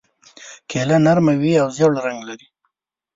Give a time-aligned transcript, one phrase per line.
[0.69, 2.47] کیله نرمه وي او ژېړ رنګ لري.